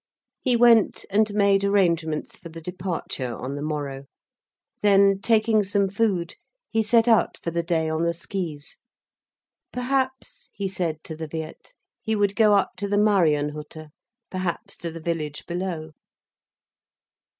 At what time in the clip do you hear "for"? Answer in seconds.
2.39-2.49, 7.43-7.51